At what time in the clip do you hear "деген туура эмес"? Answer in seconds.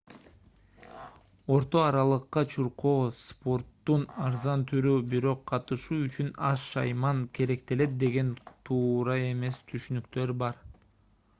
8.05-9.61